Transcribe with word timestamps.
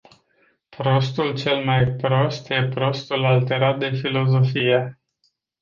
Prostul 0.69 1.33
cel 1.37 1.63
mai 1.63 1.87
prost 1.95 2.49
e 2.49 2.67
prostul 2.73 3.25
alterat 3.25 3.79
de 3.79 3.89
filosofie. 3.89 4.99